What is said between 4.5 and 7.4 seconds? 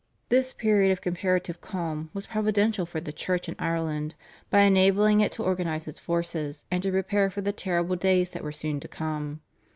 enabling it to organise its forces and to prepare